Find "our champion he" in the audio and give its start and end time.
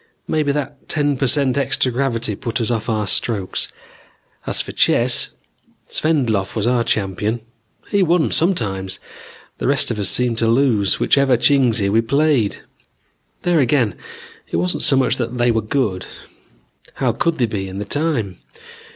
6.65-8.01